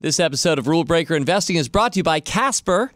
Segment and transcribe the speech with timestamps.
[0.00, 2.92] This episode of Rule Breaker Investing is brought to you by Casper,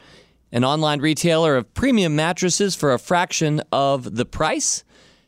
[0.52, 4.84] an online retailer of premium mattresses for a fraction of the price.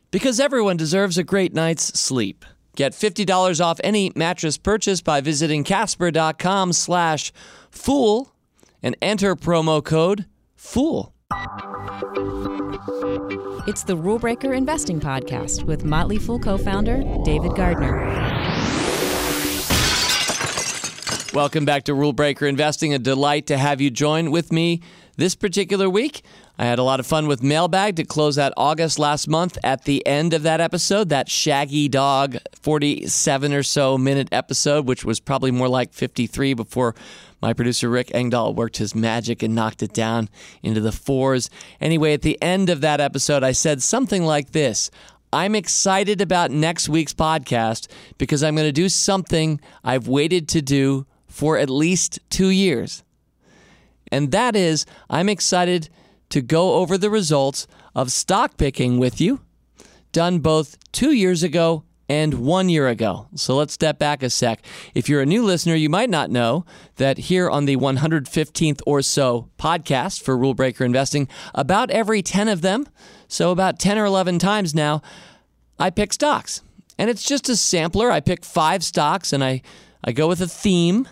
[0.09, 2.45] Because everyone deserves a great night's sleep.
[2.77, 7.33] Get $50 off any mattress purchase by visiting casper.com slash
[7.69, 8.33] fool
[8.81, 11.13] and enter promo code FOOL.
[13.67, 18.84] It's the Rule Breaker Investing Podcast with Motley Fool co founder David Gardner.
[21.35, 22.93] Welcome back to Rule Breaker Investing.
[22.93, 24.79] A delight to have you join with me
[25.17, 26.23] this particular week.
[26.57, 29.57] I had a lot of fun with Mailbag to close out August last month.
[29.61, 35.03] At the end of that episode, that Shaggy Dog 47 or so minute episode, which
[35.03, 36.95] was probably more like 53 before
[37.41, 40.29] my producer Rick Engdahl worked his magic and knocked it down
[40.63, 41.49] into the fours.
[41.81, 44.89] Anyway, at the end of that episode, I said something like this
[45.33, 50.61] I'm excited about next week's podcast because I'm going to do something I've waited to
[50.61, 53.03] do for at least two years.
[54.09, 55.89] And that is, I'm excited
[56.29, 59.41] to go over the results of stock picking with you,
[60.13, 63.27] done both two years ago and one year ago.
[63.35, 64.63] So let's step back a sec.
[64.93, 66.65] If you're a new listener, you might not know
[66.95, 72.47] that here on the 115th or so podcast for Rule Breaker Investing, about every 10
[72.47, 72.87] of them,
[73.27, 75.01] so about 10 or 11 times now,
[75.77, 76.61] I pick stocks.
[76.97, 78.09] And it's just a sampler.
[78.09, 79.61] I pick five stocks and I,
[80.01, 81.09] I go with a theme.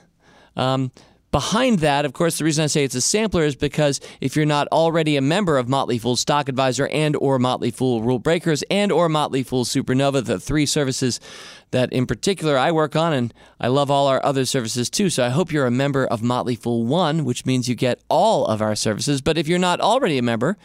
[0.55, 0.91] Um,
[1.33, 4.45] behind that, of course, the reason I say it's a sampler is because if you're
[4.45, 8.63] not already a member of Motley Fool Stock Advisor and or Motley Fool Rule Breakers
[8.69, 11.19] and or Motley Fool Supernova, the three services
[11.71, 15.09] that in particular I work on, and I love all our other services too.
[15.09, 18.45] So I hope you're a member of Motley Fool One, which means you get all
[18.45, 19.19] of our services.
[19.19, 20.55] But if you're not already a member,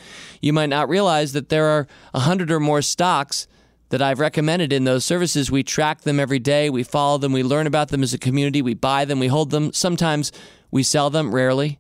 [0.42, 3.48] you might not realize that there are a hundred or more stocks
[3.90, 5.50] that I've recommended in those services.
[5.50, 8.62] We track them every day, we follow them, we learn about them as a community,
[8.62, 9.72] we buy them, we hold them.
[9.72, 10.30] Sometimes
[10.70, 11.78] we sell them, rarely.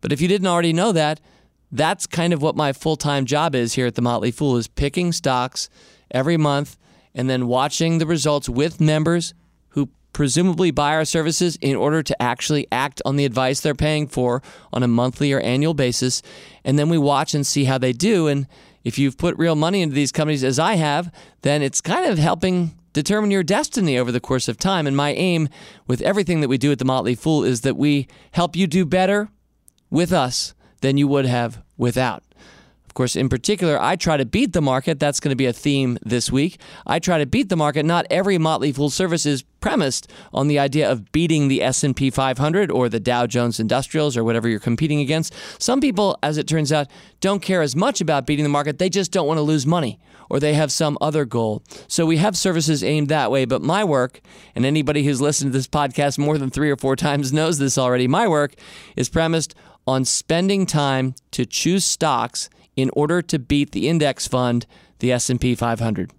[0.00, 1.20] But if you didn't already know that,
[1.70, 5.12] that's kind of what my full-time job is here at the Motley Fool is picking
[5.12, 5.70] stocks
[6.10, 6.76] every month
[7.14, 9.32] and then watching the results with members
[9.70, 14.06] who presumably buy our services in order to actually act on the advice they're paying
[14.06, 16.20] for on a monthly or annual basis
[16.64, 18.46] and then we watch and see how they do and
[18.84, 21.12] if you've put real money into these companies as I have,
[21.42, 24.86] then it's kind of helping determine your destiny over the course of time.
[24.86, 25.48] And my aim
[25.86, 28.84] with everything that we do at the Motley Fool is that we help you do
[28.84, 29.28] better
[29.90, 32.22] with us than you would have without.
[32.92, 35.00] Of course, in particular, I try to beat the market.
[35.00, 36.60] That's going to be a theme this week.
[36.86, 37.86] I try to beat the market.
[37.86, 42.70] Not every Motley Fool service is premised on the idea of beating the S&P 500
[42.70, 45.32] or the Dow Jones Industrials or whatever you're competing against.
[45.58, 46.86] Some people, as it turns out,
[47.20, 48.78] don't care as much about beating the market.
[48.78, 49.98] They just don't want to lose money
[50.28, 51.62] or they have some other goal.
[51.88, 54.20] So we have services aimed that way, but my work,
[54.54, 57.78] and anybody who's listened to this podcast more than 3 or 4 times knows this
[57.78, 58.54] already, my work
[58.96, 59.54] is premised
[59.86, 64.66] on spending time to choose stocks in order to beat the index fund,
[64.98, 66.12] the S&P 500.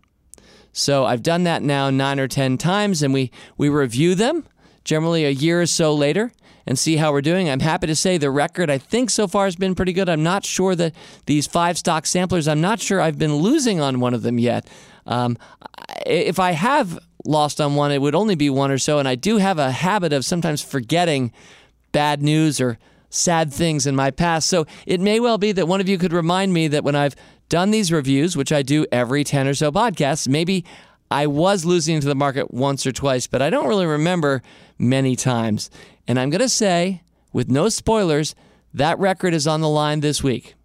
[0.71, 4.45] So I've done that now 9 or 10 times and we we review them
[4.83, 6.31] generally a year or so later
[6.65, 7.49] and see how we're doing.
[7.49, 10.09] I'm happy to say the record I think so far has been pretty good.
[10.09, 10.93] I'm not sure that
[11.25, 14.67] these five stock samplers, I'm not sure I've been losing on one of them yet.
[15.05, 15.37] Um,
[16.05, 18.99] if I have lost on one, it would only be one or so.
[18.99, 21.31] And I do have a habit of sometimes forgetting
[21.91, 22.79] bad news or
[23.13, 24.49] sad things in my past.
[24.49, 27.15] So it may well be that one of you could remind me that when I've
[27.49, 30.65] done these reviews, which I do every 10 or so podcasts, maybe
[31.11, 34.41] I was losing to the market once or twice, but I don't really remember
[34.79, 35.69] many times.
[36.07, 38.33] And I'm going to say, with no spoilers,
[38.73, 40.55] that record is on the line this week.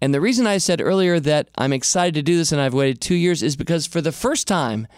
[0.00, 3.00] And the reason I said earlier that I'm excited to do this and I've waited
[3.00, 4.88] two years is because for the first time,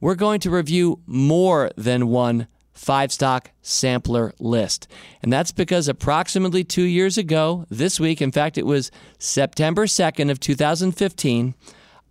[0.00, 4.88] we're going to review more than one five stock sampler list.
[5.22, 10.30] And that's because approximately two years ago, this week, in fact, it was September 2nd
[10.30, 11.54] of 2015,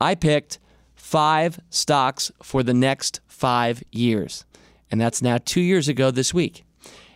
[0.01, 0.59] I picked
[0.95, 4.45] five stocks for the next five years.
[4.89, 6.63] And that's now two years ago this week.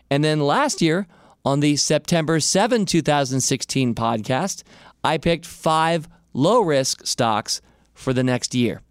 [0.09, 1.07] And then last year,
[1.45, 4.63] on the September 7, 2016 podcast,
[5.03, 7.61] I picked five low risk stocks
[7.93, 8.81] for the next year.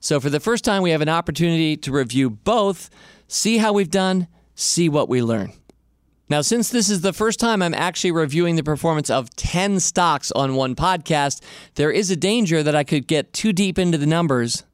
[0.00, 2.88] So, for the first time, we have an opportunity to review both
[3.28, 5.52] see how we've done, see what we learn.
[6.30, 10.30] Now, since this is the first time I'm actually reviewing the performance of 10 stocks
[10.32, 11.42] on one podcast,
[11.76, 14.64] there is a danger that I could get too deep into the numbers,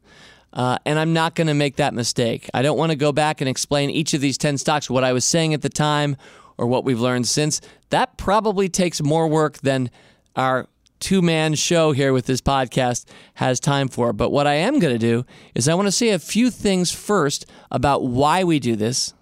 [0.52, 2.50] uh, and I'm not going to make that mistake.
[2.52, 5.12] I don't want to go back and explain each of these 10 stocks, what I
[5.12, 6.16] was saying at the time,
[6.58, 7.60] or what we've learned since.
[7.90, 9.90] That probably takes more work than
[10.34, 10.66] our
[11.04, 13.04] two man show here with this podcast
[13.34, 14.14] has time for.
[14.14, 16.90] But what I am going to do is I want to say a few things
[16.90, 19.12] first about why we do this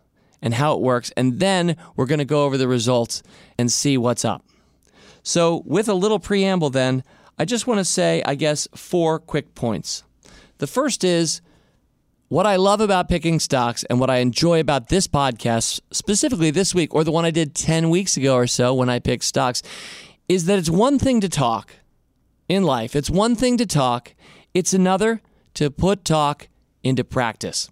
[0.40, 1.12] and how it works.
[1.16, 3.24] And then we're going to go over the results
[3.58, 4.44] and see what's up.
[5.24, 7.02] So, with a little preamble, then,
[7.36, 10.04] I just want to say, I guess, four quick points.
[10.58, 11.40] The first is
[12.28, 16.74] what I love about picking stocks and what I enjoy about this podcast, specifically this
[16.74, 19.62] week, or the one I did 10 weeks ago or so when I picked stocks,
[20.32, 21.74] is that it's one thing to talk
[22.48, 22.96] in life.
[22.96, 24.14] It's one thing to talk,
[24.54, 25.20] it's another
[25.54, 26.48] to put talk
[26.82, 27.70] into practice.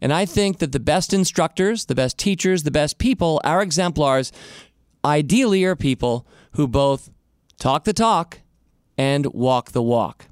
[0.00, 4.30] And I think that the best instructors, the best teachers, the best people, our exemplars,
[5.04, 7.10] ideally are people who both
[7.58, 8.40] talk the talk
[8.96, 10.26] and walk the walk.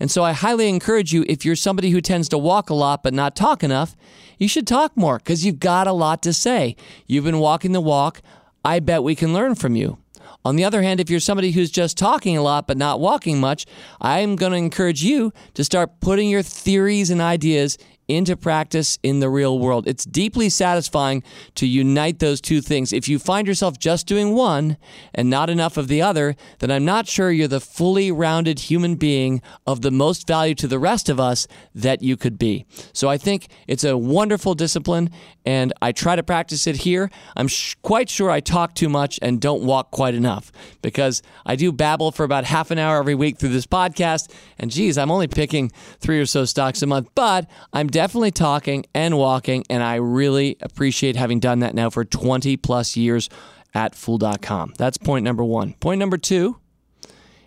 [0.00, 3.02] And so I highly encourage you, if you're somebody who tends to walk a lot
[3.02, 3.96] but not talk enough,
[4.38, 6.76] you should talk more because you've got a lot to say.
[7.06, 8.20] You've been walking the walk.
[8.64, 9.98] I bet we can learn from you.
[10.44, 13.40] On the other hand, if you're somebody who's just talking a lot but not walking
[13.40, 13.66] much,
[14.00, 17.76] I'm going to encourage you to start putting your theories and ideas
[18.08, 19.86] into practice in the real world.
[19.86, 21.22] It's deeply satisfying
[21.54, 22.92] to unite those two things.
[22.92, 24.78] If you find yourself just doing one
[25.14, 28.96] and not enough of the other, then I'm not sure you're the fully rounded human
[28.96, 32.64] being of the most value to the rest of us that you could be.
[32.92, 35.10] So I think it's a wonderful discipline,
[35.44, 37.10] and I try to practice it here.
[37.36, 40.50] I'm sh- quite sure I talk too much and don't walk quite enough
[40.82, 44.32] because I do babble for about half an hour every week through this podcast.
[44.58, 45.70] And geez, I'm only picking
[46.00, 50.56] three or so stocks a month, but I'm definitely talking and walking, and I really
[50.60, 53.28] appreciate having done that now for 20 plus years
[53.74, 54.74] at fool.com.
[54.78, 55.72] That's point number one.
[55.80, 56.60] Point number two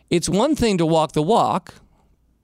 [0.10, 1.76] it's one thing to walk the walk,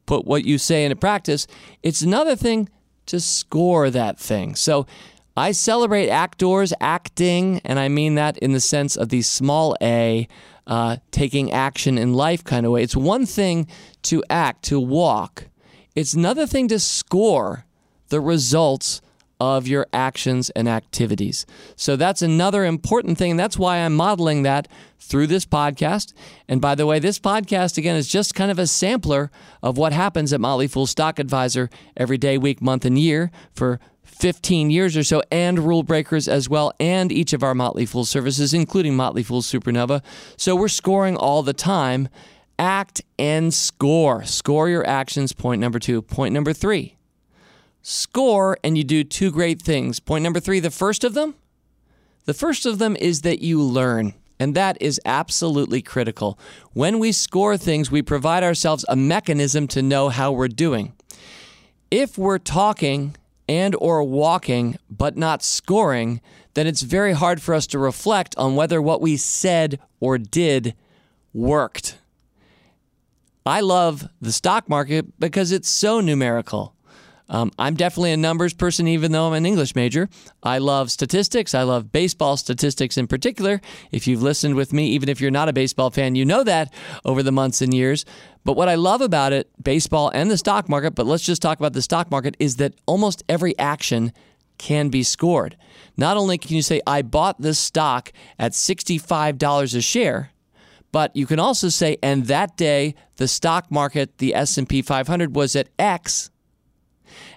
[0.06, 1.48] put what you say into practice,
[1.84, 2.70] it's another thing
[3.08, 4.56] to score that thing.
[4.56, 4.88] So
[5.36, 10.30] I celebrate actors acting, and I mean that in the sense of the small a,
[10.66, 12.84] uh, taking action in life kind of way.
[12.84, 13.68] It's one thing
[14.04, 15.50] to act, to walk.
[15.94, 17.66] It's another thing to score
[18.10, 19.02] the results
[19.40, 21.46] of your actions and activities.
[21.76, 23.38] So that's another important thing.
[23.38, 24.68] That's why I'm modeling that
[25.00, 26.14] through this podcast.
[26.48, 29.32] And by the way, this podcast, again, is just kind of a sampler
[29.62, 33.80] of what happens at Motley Fool Stock Advisor every day, week, month, and year for
[34.04, 38.06] 15 years or so, and Rule Breakers as well, and each of our Motley Fool
[38.06, 40.02] services, including Motley Fool Supernova.
[40.38, 42.10] So we're scoring all the time.
[42.58, 44.24] Act and score.
[44.24, 45.34] Score your actions.
[45.34, 46.02] Point number two.
[46.02, 46.97] Point number three
[47.88, 50.02] score and you do two great things.
[50.02, 51.36] Point number three the first of them,
[52.26, 54.14] the first of them is that you learn.
[54.40, 56.38] And that is absolutely critical.
[56.74, 60.94] When we score things, we provide ourselves a mechanism to know how we're doing.
[61.90, 63.16] If we're talking
[63.50, 66.22] and or walking but not scoring,
[66.54, 70.76] then it's very hard for us to reflect on whether what we said or did
[71.34, 71.98] worked.
[73.46, 76.76] I love the stock market because it's so numerical.
[77.30, 80.10] Um, I'm definitely a numbers person, even though I'm an English major.
[80.42, 81.54] I love statistics.
[81.54, 83.62] I love baseball statistics in particular.
[83.92, 86.74] If you've listened with me, even if you're not a baseball fan, you know that
[87.04, 88.06] over the months and years.
[88.46, 91.60] But what I love about it, baseball and the stock market, but let's just talk
[91.60, 94.14] about the stock market, is that almost every action
[94.58, 95.58] can be scored.
[95.98, 100.32] Not only can you say, I bought this stock at $65 a share,
[100.92, 105.56] but you can also say, and that day the stock market, the S&P 500 was
[105.56, 106.32] at X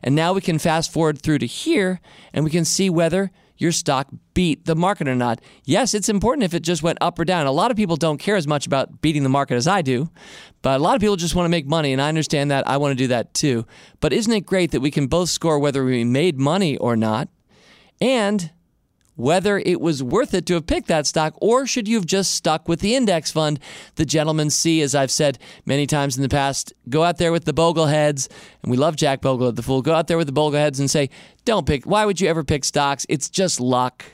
[0.03, 2.01] and now we can fast forward through to here
[2.33, 3.31] and we can see whether
[3.61, 5.41] your stock beat the market or not.
[5.65, 7.47] Yes, it's important if it just went up or down.
[7.47, 10.09] A lot of people don't care as much about beating the market as I do,
[10.63, 12.67] but a lot of people just want to make money, and I understand that.
[12.67, 13.67] I want to do that too.
[14.01, 17.29] But isn't it great that we can both score whether we made money or not?
[18.01, 18.51] And
[19.21, 22.33] whether it was worth it to have picked that stock or should you have just
[22.33, 23.61] stuck with the index fund.
[23.97, 27.45] The gentlemen see, as I've said many times in the past, go out there with
[27.45, 28.29] the bogleheads,
[28.63, 29.83] and we love Jack Bogle at the Fool.
[29.83, 31.11] Go out there with the bogleheads and say,
[31.45, 31.85] don't pick.
[31.85, 33.05] Why would you ever pick stocks?
[33.09, 34.05] It's just luck.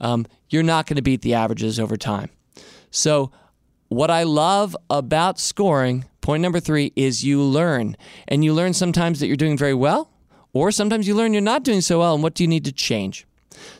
[0.00, 2.30] Um, you're not going to beat the averages over time.
[2.90, 3.32] So,
[3.88, 7.96] what I love about scoring, point number three, is you learn.
[8.28, 10.10] And you learn sometimes that you're doing very well,
[10.52, 12.72] or sometimes you learn you're not doing so well, and what do you need to
[12.72, 13.26] change?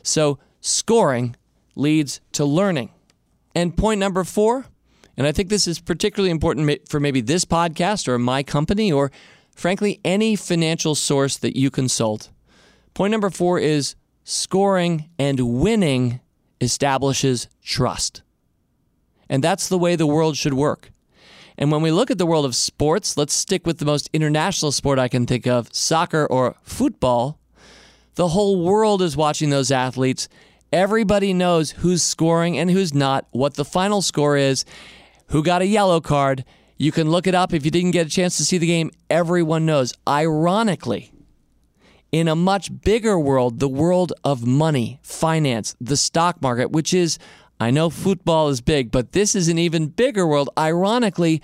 [0.03, 1.37] So, scoring
[1.77, 2.89] leads to learning.
[3.55, 4.67] And point number four,
[5.17, 9.13] and I think this is particularly important for maybe this podcast or my company or
[9.55, 12.31] frankly any financial source that you consult.
[12.95, 13.95] Point number four is
[14.25, 16.21] scoring and winning
[16.61, 18.23] establishes trust.
[19.29, 20.91] And that's the way the world should work.
[21.59, 24.73] And when we look at the world of sports, let's stick with the most international
[24.73, 27.39] sport I can think of soccer or football.
[28.17, 30.29] The whole world is watching those athletes
[30.75, 34.65] Everybody knows who's scoring and who's not, what the final score is,
[35.29, 36.45] who got a yellow card.
[36.77, 38.91] You can look it up if you didn't get a chance to see the game.
[39.09, 39.95] Everyone knows.
[40.09, 41.13] Ironically,
[42.11, 47.21] in a much bigger world, the world of money, finance, the stock market, which is,
[47.61, 50.51] I know football is big, but this is an even bigger world.
[50.59, 51.41] Ironically,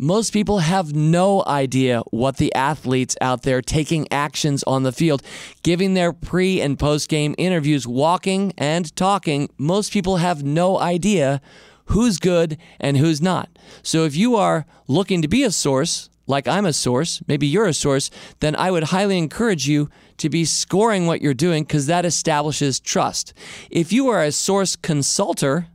[0.00, 5.22] most people have no idea what the athletes out there taking actions on the field,
[5.62, 9.50] giving their pre and post game interviews, walking and talking.
[9.58, 11.42] Most people have no idea
[11.86, 13.50] who's good and who's not.
[13.82, 17.66] So if you are looking to be a source, like I'm a source, maybe you're
[17.66, 21.86] a source, then I would highly encourage you to be scoring what you're doing because
[21.86, 23.34] that establishes trust.
[23.70, 25.66] If you are a source consulter,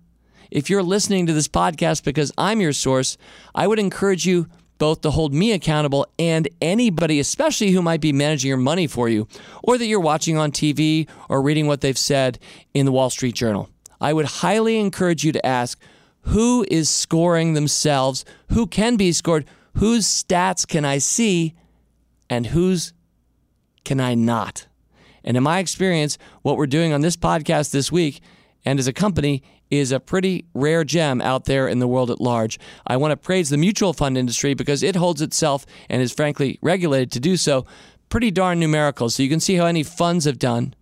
[0.55, 3.17] if you're listening to this podcast because I'm your source,
[3.53, 4.47] I would encourage you
[4.77, 9.09] both to hold me accountable and anybody, especially who might be managing your money for
[9.09, 9.27] you,
[9.63, 12.39] or that you're watching on TV or reading what they've said
[12.73, 13.69] in the Wall Street Journal.
[13.99, 15.77] I would highly encourage you to ask
[16.21, 19.43] who is scoring themselves, who can be scored,
[19.73, 21.53] whose stats can I see,
[22.29, 22.93] and whose
[23.83, 24.67] can I not?
[25.21, 28.21] And in my experience, what we're doing on this podcast this week
[28.63, 32.21] and as a company is a pretty rare gem out there in the world at
[32.21, 32.59] large.
[32.85, 36.59] I want to praise the mutual fund industry because it holds itself and is frankly
[36.61, 37.65] regulated to do so
[38.09, 39.09] pretty darn numerical.
[39.09, 40.73] So you can see how any funds have done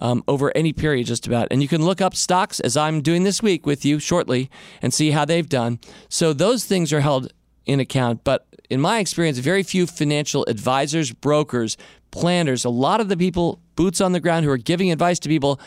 [0.00, 1.48] um, over any period, just about.
[1.50, 4.92] And you can look up stocks as I'm doing this week with you shortly and
[4.92, 5.78] see how they've done.
[6.08, 7.32] So those things are held
[7.66, 8.24] in account.
[8.24, 11.76] But in my experience, very few financial advisors, brokers,
[12.10, 15.28] planners, a lot of the people, boots on the ground, who are giving advice to
[15.28, 15.60] people.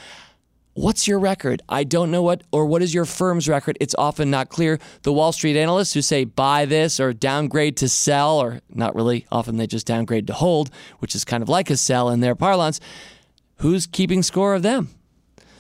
[0.76, 1.62] What's your record?
[1.70, 3.78] I don't know what, or what is your firm's record?
[3.80, 4.78] It's often not clear.
[5.04, 9.26] The Wall Street analysts who say buy this or downgrade to sell, or not really,
[9.32, 12.36] often they just downgrade to hold, which is kind of like a sell in their
[12.36, 12.82] parlance
[13.60, 14.90] who's keeping score of them?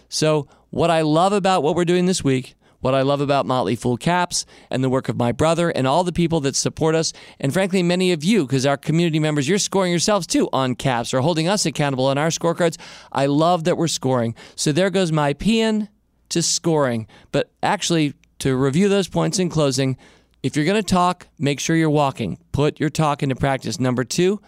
[0.10, 2.55] So, what I love about what we're doing this week,
[2.86, 6.04] what I love about Motley Fool Caps and the work of my brother and all
[6.04, 9.58] the people that support us, and frankly, many of you, because our community members, you're
[9.58, 12.77] scoring yourselves too on caps or holding us accountable on our scorecards.
[13.12, 14.36] I love that we're scoring.
[14.56, 15.89] So, there goes my paean
[16.30, 17.08] to scoring.
[17.32, 19.98] But actually, to review those points in closing,
[20.44, 22.38] if you're going to talk, make sure you're walking.
[22.51, 23.80] Put your talk into practice.
[23.80, 24.42] Number two,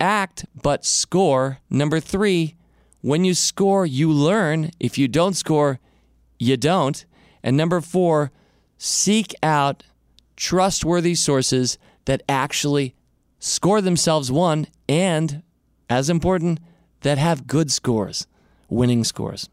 [0.00, 1.60] act but score.
[1.70, 2.56] Number three,
[3.02, 4.72] when you score, you learn.
[4.80, 5.78] If you don't score,
[6.40, 7.04] you don't.
[7.42, 8.30] And number four,
[8.76, 9.84] seek out
[10.36, 12.94] trustworthy sources that actually
[13.38, 15.42] score themselves one and,
[15.90, 16.60] as important,
[17.02, 18.26] that have good scores,
[18.68, 19.48] winning scores.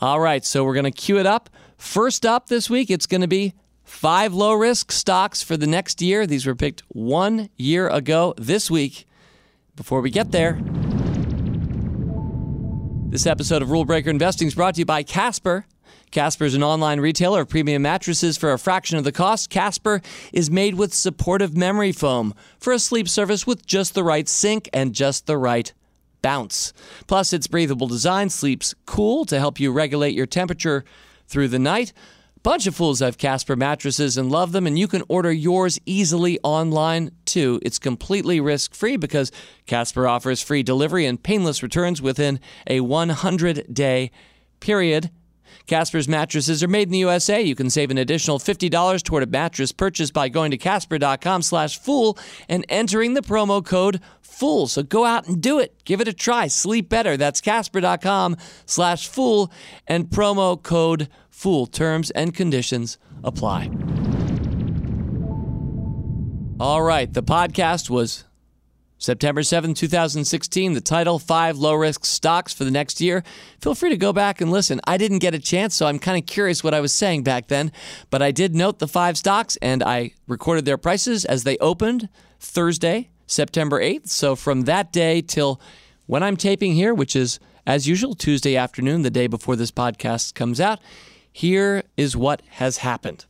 [0.00, 1.50] All right, so we're going to cue it up.
[1.76, 6.00] First up this week, it's going to be five low risk stocks for the next
[6.02, 6.26] year.
[6.26, 9.06] These were picked one year ago this week.
[9.74, 10.60] Before we get there,
[13.10, 15.66] this episode of Rule Breaker Investing is brought to you by Casper.
[16.10, 19.50] Casper is an online retailer of premium mattresses for a fraction of the cost.
[19.50, 20.00] Casper
[20.32, 24.68] is made with supportive memory foam for a sleep surface with just the right sink
[24.72, 25.72] and just the right
[26.22, 26.72] bounce.
[27.06, 30.84] Plus, its breathable design sleeps cool to help you regulate your temperature
[31.26, 31.92] through the night.
[32.42, 36.38] Bunch of fools have Casper mattresses and love them, and you can order yours easily
[36.42, 37.60] online too.
[37.62, 39.32] It's completely risk free because
[39.66, 44.10] Casper offers free delivery and painless returns within a 100 day
[44.60, 45.10] period.
[45.68, 47.40] Casper's mattresses are made in the USA.
[47.42, 51.78] You can save an additional $50 toward a mattress purchase by going to casper.com slash
[51.78, 54.66] fool and entering the promo code FOOL.
[54.66, 55.84] So go out and do it.
[55.84, 56.46] Give it a try.
[56.46, 57.16] Sleep better.
[57.16, 59.52] That's casper.com slash fool
[59.86, 61.66] and promo code FOOL.
[61.66, 63.70] Terms and conditions apply.
[66.60, 68.24] All right, the podcast was
[68.98, 70.72] September 7, 2016.
[70.72, 73.22] The title Five Low Risk Stocks for the Next Year.
[73.60, 74.80] Feel free to go back and listen.
[74.86, 77.46] I didn't get a chance, so I'm kind of curious what I was saying back
[77.46, 77.70] then.
[78.10, 82.08] But I did note the five stocks and I recorded their prices as they opened
[82.40, 84.08] Thursday, September 8th.
[84.08, 85.60] So from that day till
[86.06, 90.34] when I'm taping here, which is as usual, Tuesday afternoon, the day before this podcast
[90.34, 90.80] comes out,
[91.30, 93.26] here is what has happened.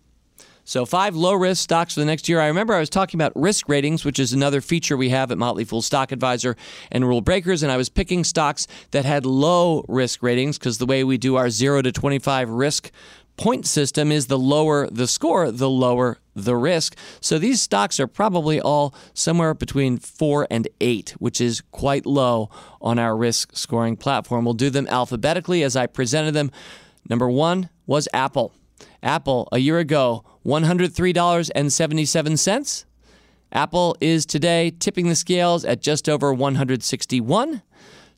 [0.69, 2.43] So, five low risk stocks for the next year.
[2.43, 5.39] I remember I was talking about risk ratings, which is another feature we have at
[5.39, 6.59] Motley Fool Stock Advisor
[6.93, 7.63] and Rule Breakers.
[7.63, 11.37] And I was picking stocks that had low risk ratings because the way we do
[11.37, 12.91] our 0 to 25 risk
[13.39, 16.99] point system is the lower the score, the lower the risk.
[17.23, 22.51] So these stocks are probably all somewhere between four and eight, which is quite low
[22.83, 24.45] on our risk scoring platform.
[24.45, 26.51] We'll do them alphabetically as I presented them.
[27.09, 28.53] Number one was Apple.
[29.03, 32.85] Apple, a year ago, $103.77.
[33.53, 37.61] Apple is today tipping the scales at just over 161.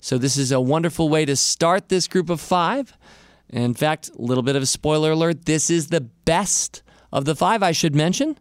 [0.00, 2.96] So this is a wonderful way to start this group of five.
[3.48, 7.34] In fact, a little bit of a spoiler alert, this is the best of the
[7.34, 8.38] five I should mention.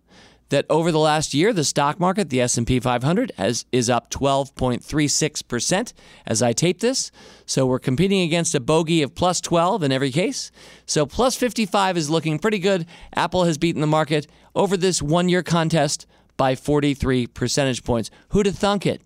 [0.50, 5.94] That over the last year, the stock market, the S&P 500, has, is up 12.36%
[6.26, 7.12] as I tape this.
[7.46, 10.52] So we're competing against a bogey of plus 12 in every case.
[10.86, 12.86] So plus 55 is looking pretty good.
[13.16, 18.10] Apple has beaten the market over this one-year contest by 43 percentage points.
[18.30, 19.02] Who'd have thunk it?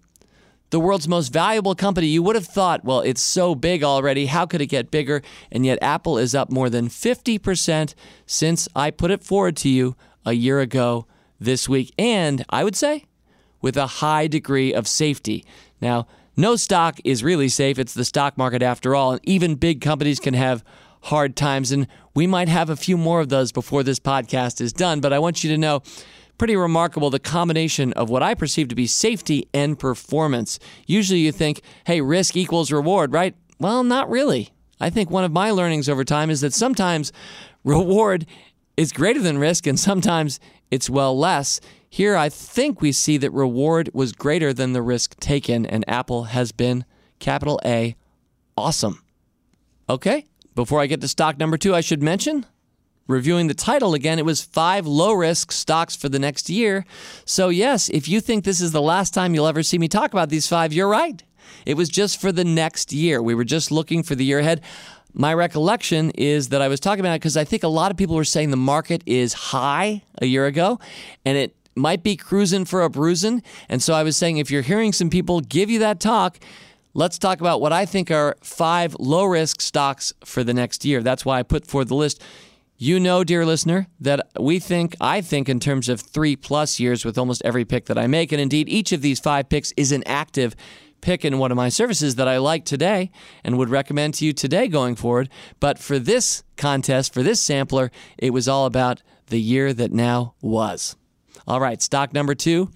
[0.70, 4.26] the world's most valuable company, you would have thought, well, it's so big already.
[4.26, 5.22] How could it get bigger?
[5.52, 7.94] And yet, Apple is up more than 50%
[8.26, 9.96] since I put it forward to you
[10.26, 11.06] a year ago
[11.44, 11.94] this week.
[11.98, 13.06] And I would say
[13.62, 15.46] with a high degree of safety.
[15.82, 17.78] Now, no stock is really safe.
[17.78, 19.14] It's the stock market after all.
[19.14, 20.64] And even big companies can have
[21.04, 21.72] hard times.
[21.72, 25.00] And we might have a few more of those before this podcast is done.
[25.00, 25.84] But I want you to know
[26.38, 30.60] pretty remarkable the combination of what I perceive to be safety and performance.
[30.88, 33.36] Usually you think, hey, risk equals reward, right?
[33.60, 34.50] Well, not really.
[34.80, 37.14] I think one of my learnings over time is that sometimes
[37.64, 38.26] reward
[38.78, 40.40] is greater than risk and sometimes
[40.72, 41.60] it's well less.
[41.90, 46.24] Here, I think we see that reward was greater than the risk taken, and Apple
[46.24, 46.86] has been,
[47.20, 47.96] capital A,
[48.58, 49.04] awesome.
[49.88, 50.26] Okay,
[50.56, 52.48] before I get to stock number two, I should mention
[53.08, 56.86] reviewing the title again, it was five low risk stocks for the next year.
[57.26, 60.14] So, yes, if you think this is the last time you'll ever see me talk
[60.14, 61.24] about these five, you're right.
[61.66, 63.22] It was just for the next year.
[63.22, 64.62] We were just looking for the year ahead.
[65.14, 67.98] My recollection is that I was talking about it because I think a lot of
[67.98, 70.80] people were saying the market is high a year ago
[71.24, 73.44] and it might be cruising for a bruising.
[73.70, 76.40] And so I was saying if you're hearing some people give you that talk,
[76.94, 81.02] let's talk about what I think are five low risk stocks for the next year.
[81.02, 82.22] That's why I put forward the list.
[82.76, 87.06] You know, dear listener, that we think, I think, in terms of three plus years
[87.06, 88.32] with almost every pick that I make.
[88.32, 90.56] And indeed, each of these five picks is an active
[91.04, 93.12] pick in one of my services that I like today
[93.44, 95.30] and would recommend to you today going forward.
[95.60, 100.34] But for this contest, for this sampler, it was all about the year that now
[100.42, 100.96] was.
[101.46, 102.72] All right, stock number two.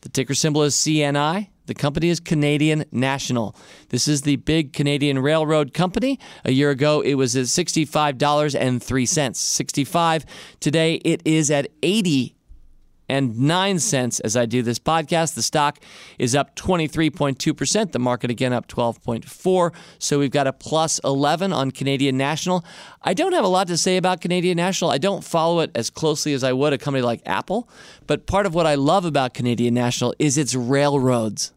[0.00, 1.48] The ticker symbol is CNI.
[1.66, 3.56] The company is Canadian National.
[3.88, 6.18] This is the big Canadian railroad company.
[6.44, 9.36] A year ago, it was at $65.03.
[9.36, 10.26] 65.
[10.60, 12.35] Today, it is at 80
[13.08, 15.34] and 9 cents as I do this podcast.
[15.34, 15.78] The stock
[16.18, 19.74] is up 23.2%, the market again up 12.4.
[19.98, 22.64] So we've got a plus 11 on Canadian National.
[23.02, 24.90] I don't have a lot to say about Canadian National.
[24.90, 27.68] I don't follow it as closely as I would a company like Apple,
[28.06, 31.52] but part of what I love about Canadian National is its railroads.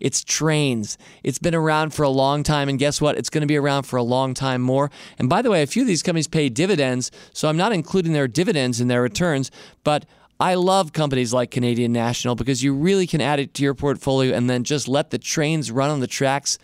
[0.00, 0.98] It's trains.
[1.22, 3.16] It's been around for a long time, and guess what?
[3.16, 4.90] It's going to be around for a long time more.
[5.18, 8.12] And by the way, a few of these companies pay dividends, so I'm not including
[8.12, 9.50] their dividends in their returns,
[9.84, 10.04] but
[10.38, 14.34] I love companies like Canadian National because you really can add it to your portfolio
[14.34, 16.58] and then just let the trains run on the tracks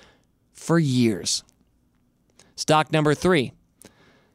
[0.53, 1.43] for years.
[2.55, 3.53] Stock number three.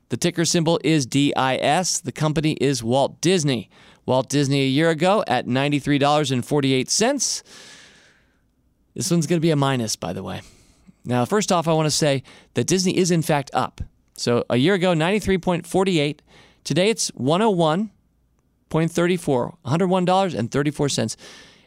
[0.10, 2.00] The ticker symbol is DIS.
[2.00, 3.69] The company is Walt Disney.
[4.06, 7.43] Walt Disney a year ago at $93.48.
[8.95, 10.41] This one's going to be a minus, by the way.
[11.06, 12.23] Now, first off, I want to say
[12.56, 13.82] that Disney is in fact up.
[14.15, 16.19] So a year ago, 93.48.
[16.63, 17.89] Today it's 101.34,
[18.69, 21.15] $101.34.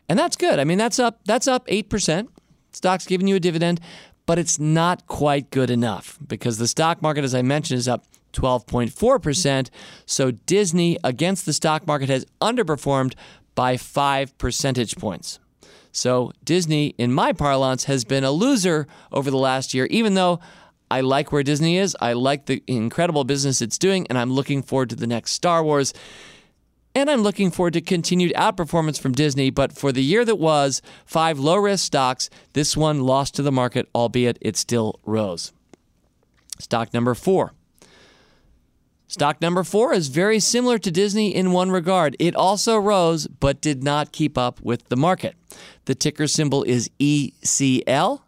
[0.08, 0.58] And that's good.
[0.58, 2.28] I mean, that's up that's up 8%.
[2.72, 3.80] Stock's giving you a dividend,
[4.26, 8.04] but it's not quite good enough because the stock market as I mentioned is up
[8.32, 9.70] 12.4%.
[10.06, 13.14] So Disney against the stock market has underperformed
[13.54, 15.38] by 5 percentage points.
[15.92, 20.40] So Disney, in my parlance, has been a loser over the last year, even though
[20.90, 21.96] I like where Disney is.
[22.00, 25.62] I like the incredible business it's doing, and I'm looking forward to the next Star
[25.62, 25.92] Wars.
[26.94, 29.50] And I'm looking forward to continued outperformance from Disney.
[29.50, 33.52] But for the year that was, five low risk stocks, this one lost to the
[33.52, 35.52] market, albeit it still rose.
[36.58, 37.54] Stock number four
[39.10, 42.14] Stock number four is very similar to Disney in one regard.
[42.20, 45.34] It also rose, but did not keep up with the market.
[45.86, 48.20] The ticker symbol is ECL,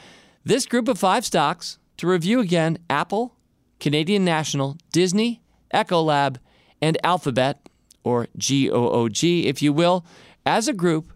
[0.44, 3.34] this group of five stocks to review again Apple,
[3.80, 5.42] Canadian National, Disney,
[5.72, 6.36] Ecolab,
[6.80, 7.68] and Alphabet
[8.04, 10.04] or GOOG, if you will,
[10.44, 11.12] as a group,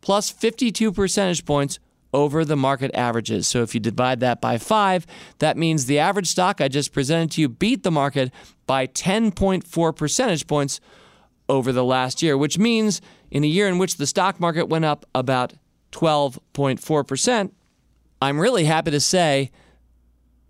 [0.00, 1.78] plus 52 percentage points
[2.12, 3.48] over the market averages.
[3.48, 5.06] So if you divide that by five,
[5.38, 8.32] that means the average stock I just presented to you beat the market
[8.66, 10.80] by 10.4 percentage points
[11.48, 14.84] over the last year, which means in a year in which the stock market went
[14.84, 15.54] up about
[15.92, 17.50] 12.4%,
[18.22, 19.50] I'm really happy to say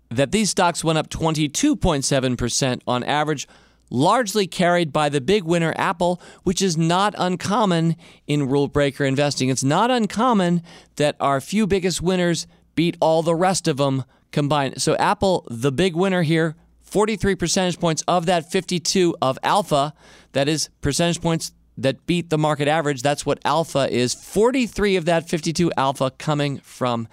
[0.09, 3.47] that these stocks went up 22.7% on average
[3.89, 7.95] largely carried by the big winner Apple, which is not uncommon
[8.27, 9.49] in rule breaker investing.
[9.49, 10.63] It's not uncommon
[10.95, 14.81] that our few biggest winners beat all the rest of them combined.
[14.81, 16.55] So Apple, the big winner here,
[16.95, 19.93] 43 percentage points of that 52 of alpha,
[20.31, 23.01] that is percentage points that beat the market average.
[23.01, 24.13] That's what alpha is.
[24.13, 27.09] 43 of that 52 alpha coming from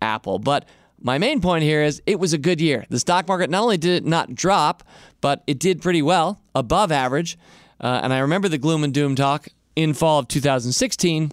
[0.00, 0.40] Apple.
[0.40, 0.64] But
[1.00, 2.84] my main point here is it was a good year.
[2.90, 4.82] The stock market not only did it not drop,
[5.20, 7.38] but it did pretty well, above average.
[7.80, 11.30] Uh, and I remember the gloom and doom talk in fall of 2016.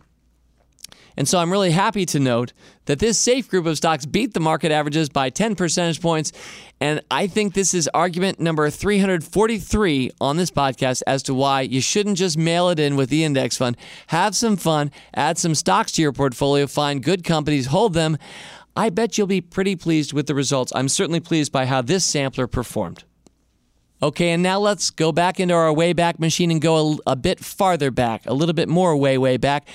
[1.19, 2.53] And so I'm really happy to note
[2.85, 6.31] that this safe group of stocks beat the market averages by 10 percentage points.
[6.79, 11.81] And I think this is argument number 343 on this podcast as to why you
[11.81, 13.75] shouldn't just mail it in with the index fund.
[14.07, 18.17] Have some fun, add some stocks to your portfolio, find good companies, hold them.
[18.77, 20.71] I bet you'll be pretty pleased with the results.
[20.73, 23.03] I'm certainly pleased by how this sampler performed.
[24.01, 27.41] Okay, and now let's go back into our Wayback Machine and go a, a, bit
[27.41, 29.67] farther back, a little bit more way, way back.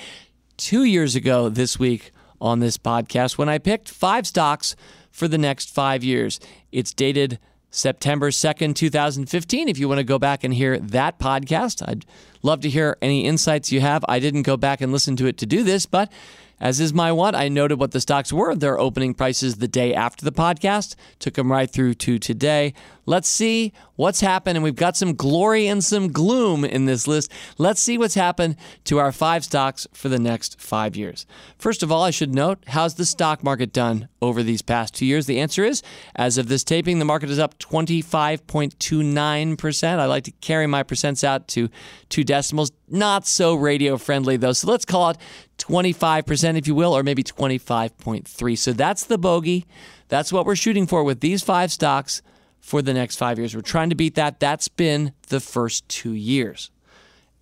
[0.57, 4.75] Two years ago this week on this podcast, when I picked five stocks
[5.15, 6.41] for the next five years.
[6.73, 7.39] It's dated
[7.71, 9.69] September 2nd, 2015.
[9.69, 12.05] If you want to go back and hear that podcast, I'd
[12.43, 14.03] love to hear any insights you have.
[14.09, 16.11] I didn't go back and listen to it to do this, but
[16.59, 19.93] as is my want, I noted what the stocks were, their opening prices the day
[19.93, 22.73] after the podcast, took them right through to today.
[23.05, 24.57] Let's see what's happened.
[24.57, 27.31] And we've got some glory and some gloom in this list.
[27.57, 28.55] Let's see what's happened
[28.85, 31.25] to our five stocks for the next five years.
[31.57, 35.05] First of all, I should note how's the stock market done over these past two
[35.05, 35.25] years?
[35.25, 35.81] The answer is
[36.15, 39.99] as of this taping, the market is up 25.29%.
[39.99, 41.69] I like to carry my percents out to
[42.09, 42.71] two decimals.
[42.87, 44.53] Not so radio friendly, though.
[44.53, 45.17] So let's call it
[45.57, 48.57] 25%, if you will, or maybe 25.3.
[48.57, 49.65] So that's the bogey.
[50.07, 52.21] That's what we're shooting for with these five stocks
[52.65, 53.55] for the next five years.
[53.55, 54.39] We're trying to beat that.
[54.39, 56.71] That's been the first two years.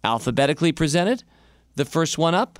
[0.04, 1.24] Alphabetically presented,
[1.76, 2.60] the first one up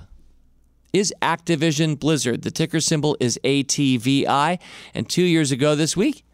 [0.90, 2.40] is Activision Blizzard.
[2.40, 4.58] The ticker symbol is ATVI.
[4.94, 6.24] And two years ago this week,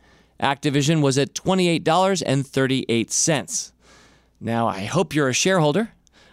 [0.41, 3.73] Activision was at $28.38.
[4.41, 5.91] Now, I hope you're a shareholder.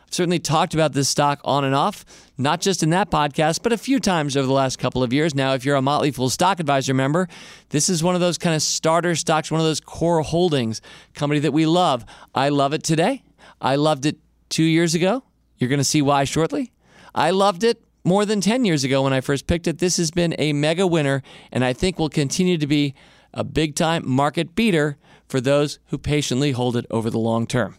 [0.08, 2.06] I've certainly talked about this stock on and off,
[2.38, 5.36] not just in that podcast, but a few times over the last couple of years.
[5.36, 7.28] Now, if you're a Motley Fool Stock Advisor member,
[7.70, 10.82] this is one of those kind of starter stocks, one of those core holdings,
[11.14, 12.06] company that we love.
[12.34, 13.24] I love it today.
[13.60, 14.18] I loved it
[14.48, 15.26] two years ago.
[15.58, 16.72] You're going to see why shortly.
[17.14, 19.80] I loved it more than 10 years ago when I first picked it.
[19.80, 22.94] This has been a mega winner, and I think will continue to be
[23.34, 27.76] a big time market beater for those who patiently hold it over the long term.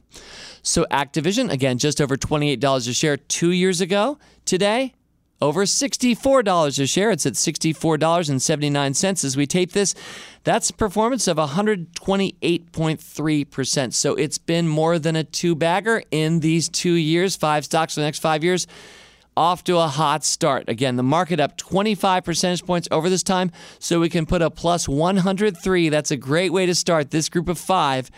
[0.62, 4.18] So Activision, again, just over $28 a share two years ago.
[4.44, 4.92] Today,
[5.40, 7.10] over $64 a share.
[7.10, 9.94] It's at $64.79 as we tape this.
[10.44, 13.94] That's performance of 128.3%.
[13.94, 18.00] So it's been more than a two bagger in these two years, five stocks for
[18.00, 18.66] the next five years.
[19.38, 20.68] Off to a hot start.
[20.68, 24.50] Again, the market up 25 percentage points over this time, so we can put a
[24.50, 25.88] plus 103.
[25.90, 28.10] That's a great way to start this group of five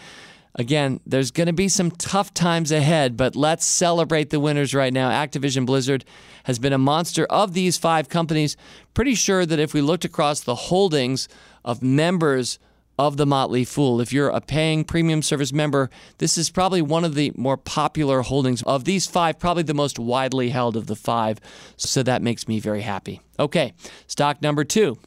[0.57, 4.93] Again, there's going to be some tough times ahead, but let's celebrate the winners right
[4.93, 5.11] now.
[5.11, 6.05] Activision Blizzard
[6.45, 8.57] has been a monster of these five companies.
[8.93, 11.29] Pretty sure that if we looked across the holdings
[11.65, 12.59] of members
[13.01, 17.03] of the Motley Fool, if you're a paying premium service member, this is probably one
[17.03, 20.95] of the more popular holdings of these five, probably the most widely held of the
[20.95, 21.41] five.
[21.79, 23.23] So that makes me very happy.
[23.39, 23.73] Okay,
[24.07, 24.99] stock number two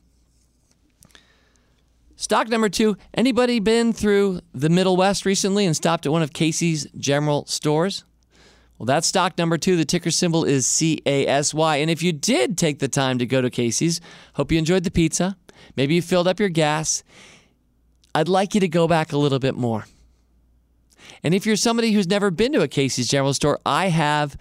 [2.15, 2.95] Stock number two.
[3.13, 8.05] Anybody been through the Middle West recently and stopped at one of Casey's General Stores?
[8.77, 9.75] Well, that's stock number two.
[9.75, 11.81] The ticker symbol is CASY.
[11.81, 13.99] And if you did take the time to go to Casey's,
[14.35, 15.35] hope you enjoyed the pizza.
[15.75, 17.03] Maybe you filled up your gas.
[18.15, 19.85] I'd like you to go back a little bit more.
[21.23, 24.37] And if you're somebody who's never been to a Casey's General Store, I have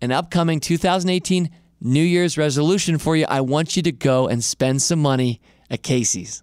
[0.00, 1.50] an upcoming 2018
[1.82, 3.26] New Year's resolution for you.
[3.28, 6.42] I want you to go and spend some money at Casey's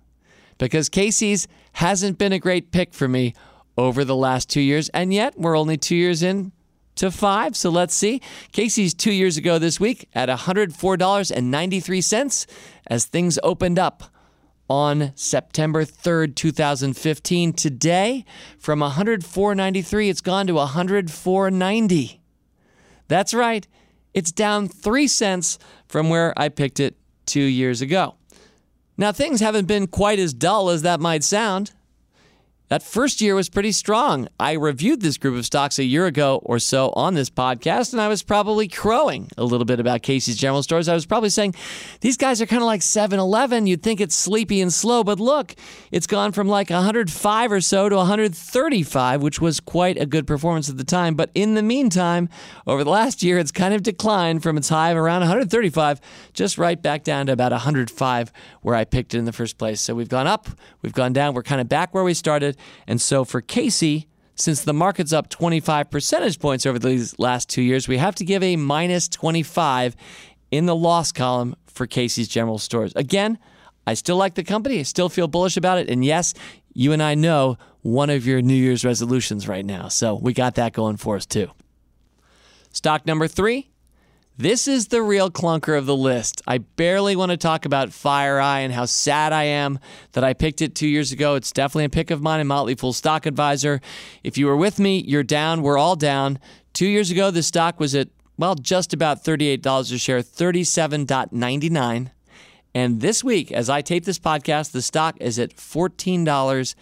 [0.57, 3.35] because Casey's hasn't been a great pick for me
[3.77, 4.89] over the last two years.
[4.89, 6.51] And yet, we're only two years in
[6.95, 7.55] to five.
[7.55, 8.19] So let's see.
[8.51, 12.47] Casey's two years ago this week at $104.93
[12.87, 14.05] as things opened up
[14.69, 17.53] on September 3rd, 2015.
[17.53, 18.25] Today,
[18.58, 22.19] from 104.93, it's gone to 104.90.
[23.08, 23.67] That's right.
[24.13, 28.15] It's down 3 cents from where I picked it 2 years ago.
[28.97, 31.71] Now, things haven't been quite as dull as that might sound.
[32.69, 34.27] That first year was pretty strong.
[34.38, 38.01] I reviewed this group of stocks a year ago or so on this podcast, and
[38.01, 40.89] I was probably crowing a little bit about Casey's General Stores.
[40.89, 41.56] I was probably saying,
[42.01, 43.67] these guys are kind of like 7 Eleven.
[43.67, 45.56] You'd think it's sleepy and slow, but look,
[45.93, 50.69] it's gone from like 105 or so to 135, which was quite a good performance
[50.69, 51.15] at the time.
[51.15, 52.27] But in the meantime,
[52.65, 56.01] over the last year, it's kind of declined from its high of around 135,
[56.34, 59.80] just right back down to about 105, where I picked it in the first place.
[59.80, 60.49] So we've gone up,
[60.82, 62.57] we've gone down, we're kind of back where we started.
[62.88, 67.62] And so for Casey, since the market's up 25 percentage points over these last two
[67.62, 69.96] years, we have to give a minus 25
[70.52, 72.93] in the loss column for Casey's General Stores.
[72.96, 73.39] Again,
[73.86, 74.80] I still like the company.
[74.80, 75.89] I still feel bullish about it.
[75.89, 76.34] And yes,
[76.74, 79.88] you and I know one of your New Year's resolutions right now.
[79.88, 81.50] So we got that going for us too.
[82.72, 83.70] Stock number three
[84.38, 86.43] this is the real clunker of the list.
[86.45, 89.80] I barely want to talk about FireEye and how sad I am
[90.12, 91.34] that I picked it two years ago.
[91.34, 93.82] It's definitely a pick of mine and Motley Fool Stock Advisor.
[94.23, 95.63] If you were with me, you're down.
[95.63, 96.38] We're all down.
[96.73, 102.12] Two years ago, the stock was at, well, just about $38 a share, 37.99.
[102.76, 106.76] And this week, as I tape this podcast, the stock is at $14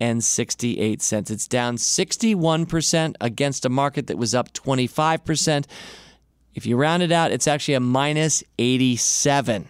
[0.00, 1.30] and 68 cents.
[1.30, 5.66] It's down 61% against a market that was up 25%.
[6.54, 9.68] If you round it out, it's actually a minus 87.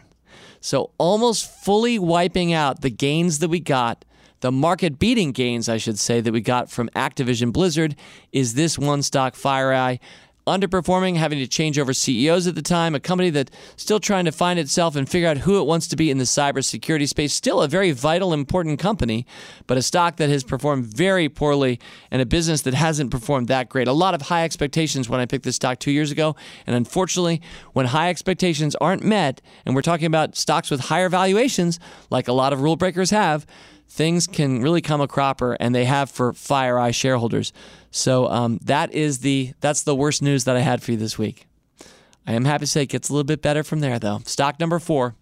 [0.60, 4.04] So almost fully wiping out the gains that we got,
[4.40, 7.96] the market beating gains, I should say, that we got from Activision Blizzard
[8.32, 9.98] is this one stock, FireEye
[10.46, 14.32] underperforming, having to change over CEOs at the time, a company that's still trying to
[14.32, 17.32] find itself and figure out who it wants to be in the cybersecurity space.
[17.32, 19.26] Still a very vital, important company,
[19.66, 21.80] but a stock that has performed very poorly
[22.10, 23.88] and a business that hasn't performed that great.
[23.88, 26.36] A lot of high expectations when I picked this stock two years ago.
[26.66, 27.40] And unfortunately,
[27.72, 31.80] when high expectations aren't met, and we're talking about stocks with higher valuations,
[32.10, 33.46] like a lot of rule breakers have,
[33.88, 37.52] things can really come a cropper, and they have for FireEye shareholders.
[37.90, 41.18] So um, that is the that's the worst news that I had for you this
[41.18, 41.46] week.
[42.26, 44.20] I am happy to say it gets a little bit better from there, though.
[44.24, 45.14] Stock number four.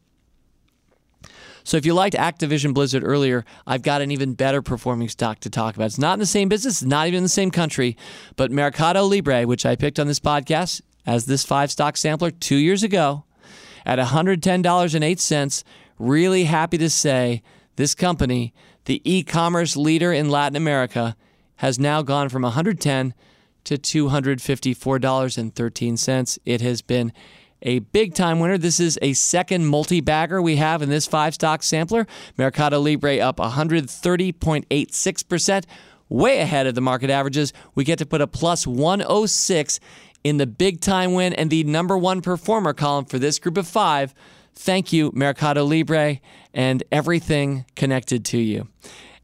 [1.65, 5.51] So if you liked Activision Blizzard earlier, I've got an even better performing stock to
[5.51, 5.87] talk about.
[5.87, 7.97] It's not in the same business, not even in the same country,
[8.37, 12.57] but Mercado Libre, which I picked on this podcast as this five stock sampler two
[12.57, 13.25] years ago
[13.87, 15.65] at $110.08.
[15.99, 17.43] Really happy to say
[17.77, 18.53] this company,
[18.85, 21.17] the e commerce leader in Latin America,
[21.57, 23.15] has now gone from 110
[23.65, 26.39] to $254.13.
[26.45, 27.13] It has been
[27.63, 28.59] a big time winner.
[28.59, 32.09] This is a second multi bagger we have in this five stock sampler.
[32.37, 35.65] Mercado Libre up 130.86%,
[36.09, 37.53] way ahead of the market averages.
[37.75, 39.79] We get to put a plus 106
[40.25, 43.69] in the big time win and the number one performer column for this group of
[43.69, 44.13] five.
[44.55, 46.21] Thank you, Mercado Libre,
[46.55, 48.69] and everything connected to you.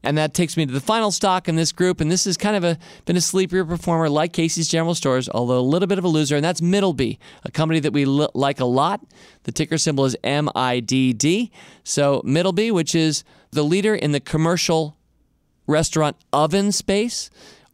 [0.01, 1.99] And that takes me to the final stock in this group.
[1.99, 5.59] And this has kind of a, been a sleepier performer like Casey's General Stores, although
[5.59, 6.37] a little bit of a loser.
[6.37, 9.01] And that's Middleby, a company that we li- like a lot.
[9.43, 11.51] The ticker symbol is MIDD.
[11.83, 14.95] So Middleby, which is the leader in the commercial
[15.67, 17.29] restaurant oven space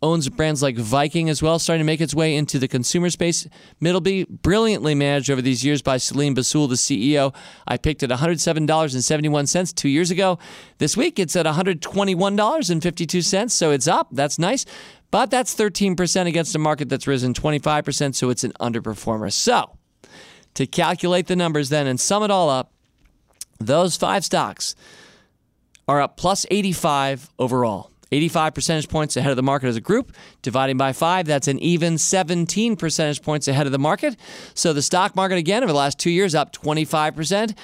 [0.05, 3.47] owns brands like Viking as well, starting to make its way into the consumer space.
[3.81, 7.33] Middleby, brilliantly managed over these years by Selim Bassoul, the CEO.
[7.67, 10.37] I picked at $107.71 two years ago.
[10.77, 14.09] This week it's at $121.52, so it's up.
[14.11, 14.65] That's nice.
[15.09, 19.33] But that's 13% against a market that's risen 25%, so it's an underperformer.
[19.33, 19.77] So,
[20.53, 22.71] to calculate the numbers then and sum it all up,
[23.59, 24.75] those five stocks
[25.87, 27.91] are up plus 85 overall.
[28.15, 30.15] 85 percentage points ahead of the market as a group.
[30.41, 34.15] Dividing by five, that's an even 17 percentage points ahead of the market.
[34.54, 37.58] So the stock market, again, over the last two years, up 25%.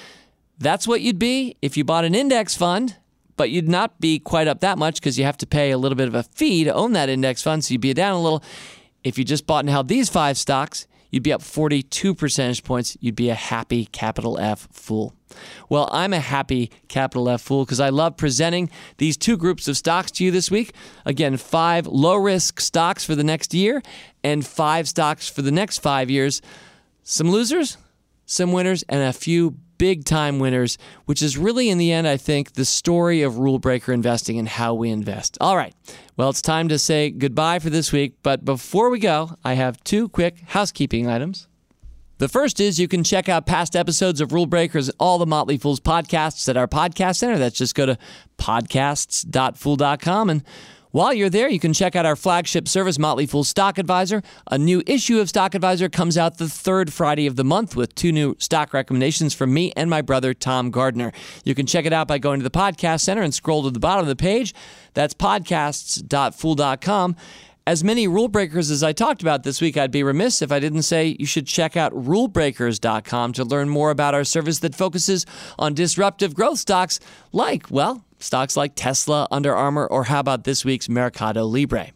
[0.58, 2.96] That's what you'd be if you bought an index fund,
[3.36, 5.96] but you'd not be quite up that much because you have to pay a little
[5.96, 7.64] bit of a fee to own that index fund.
[7.64, 8.42] So you'd be down a little.
[9.02, 12.96] If you just bought and held these five stocks, you'd be up 42 percentage points.
[13.00, 15.14] You'd be a happy capital F fool.
[15.68, 19.76] Well, I'm a happy capital F fool because I love presenting these two groups of
[19.76, 20.74] stocks to you this week.
[21.04, 23.80] Again, five low risk stocks for the next year
[24.24, 26.42] and five stocks for the next five years.
[27.04, 27.76] Some losers,
[28.32, 32.16] some winners, and a few big time winners, which is really, in the end, I
[32.16, 35.36] think, the story of rule breaker investing and how we invest.
[35.40, 35.74] All right.
[36.16, 38.14] Well, it's time to say goodbye for this week.
[38.22, 41.48] But before we go, I have two quick housekeeping items.
[42.18, 45.56] The first is you can check out past episodes of Rule Breakers, all the Motley
[45.56, 47.36] Fools podcasts at our podcast center.
[47.36, 47.98] That's just go to
[48.38, 50.30] podcasts.fool.com.
[50.30, 50.44] And
[50.92, 54.22] while you're there, you can check out our flagship service, Motley Fool Stock Advisor.
[54.50, 57.94] A new issue of Stock Advisor comes out the third Friday of the month with
[57.94, 61.12] two new stock recommendations from me and my brother, Tom Gardner.
[61.44, 63.80] You can check it out by going to the podcast center and scroll to the
[63.80, 64.54] bottom of the page.
[64.94, 67.16] That's podcasts.fool.com.
[67.64, 70.58] As many rule breakers as I talked about this week, I'd be remiss if I
[70.58, 75.24] didn't say you should check out rulebreakers.com to learn more about our service that focuses
[75.60, 76.98] on disruptive growth stocks
[77.30, 81.90] like, well, stocks like Tesla, Under Armour, or how about this week's Mercado Libre?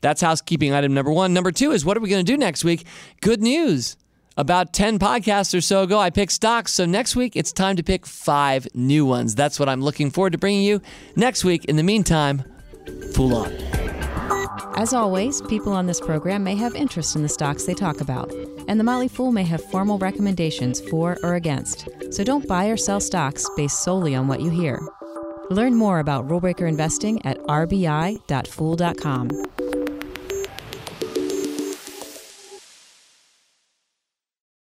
[0.00, 1.34] That's housekeeping item number one.
[1.34, 2.86] Number two is what are we going to do next week?
[3.20, 3.96] Good news.
[4.38, 6.72] About 10 podcasts or so ago, I picked stocks.
[6.74, 9.34] So next week, it's time to pick five new ones.
[9.34, 10.82] That's what I'm looking forward to bringing you
[11.16, 11.64] next week.
[11.64, 12.44] In the meantime,
[13.14, 13.52] fool on.
[14.76, 18.30] As always, people on this program may have interest in the stocks they talk about,
[18.68, 21.88] and the Motley Fool may have formal recommendations for or against.
[22.10, 24.78] So don't buy or sell stocks based solely on what you hear.
[25.50, 28.16] Learn more about rulebreaker investing at rbi.fool.com.